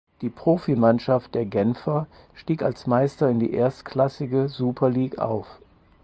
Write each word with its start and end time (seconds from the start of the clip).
Die 0.21 0.29
Profimannschaft 0.31 1.35
der 1.35 1.45
Genfer 1.45 2.07
stieg 2.33 2.63
als 2.63 2.87
Meister 2.87 3.29
in 3.29 3.39
die 3.39 3.53
erstklassige 3.53 4.47
Super 4.49 4.89
League 4.89 5.19
auf. 5.19 5.59